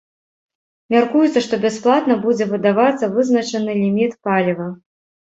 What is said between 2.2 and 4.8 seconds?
будзе выдавацца вызначаны ліміт паліва.